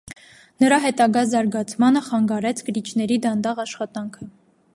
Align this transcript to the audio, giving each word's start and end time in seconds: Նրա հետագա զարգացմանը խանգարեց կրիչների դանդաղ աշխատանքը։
Նրա 0.63 0.79
հետագա 0.85 1.23
զարգացմանը 1.33 2.03
խանգարեց 2.09 2.65
կրիչների 2.71 3.23
դանդաղ 3.27 3.63
աշխատանքը։ 3.67 4.33